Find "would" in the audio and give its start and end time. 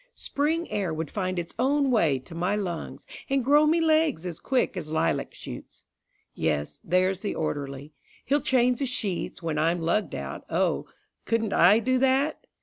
0.91-1.11